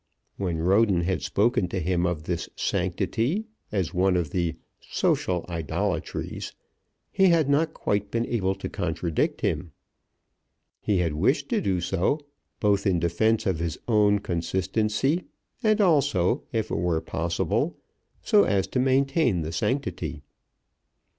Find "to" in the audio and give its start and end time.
1.67-1.79, 8.55-8.67, 11.49-11.61, 18.69-18.79